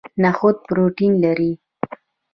نخود 0.23 0.55
پروتین 0.67 1.13
لري 1.23 1.51